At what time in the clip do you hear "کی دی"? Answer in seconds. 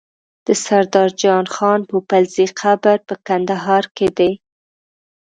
3.95-4.31